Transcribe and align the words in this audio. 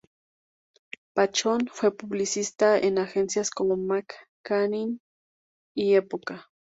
Pachón 1.13 1.67
fue 1.71 1.95
publicista 1.95 2.75
en 2.79 2.97
agencias 2.97 3.51
como 3.51 3.77
McCann 3.77 4.99
y 5.75 5.93
Época. 5.93 6.49